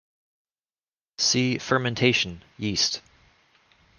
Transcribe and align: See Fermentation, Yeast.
See 1.19 1.59
Fermentation, 1.59 2.41
Yeast. 2.57 3.03